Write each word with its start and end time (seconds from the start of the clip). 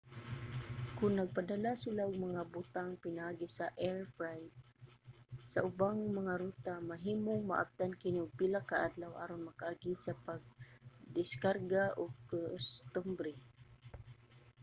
kon 0.97 1.13
nagpadala 1.19 1.71
sila 1.83 2.01
og 2.09 2.15
mga 2.27 2.41
butang 2.55 2.89
pinaagi 3.03 3.47
sa 3.57 3.65
air 3.87 4.01
freight 4.15 4.53
sa 5.53 5.63
ubang 5.69 5.99
mga 6.19 6.33
ruta 6.43 6.73
mahimong 6.89 7.43
maabtan 7.49 7.93
kini 8.01 8.19
og 8.25 8.35
pila 8.39 8.59
ka 8.69 8.75
adlaw 8.87 9.11
aron 9.23 9.47
makaagi 9.49 9.93
sa 10.03 10.13
pagdiskarga 10.25 11.83
ug 12.01 12.11
kostumbre 12.31 13.33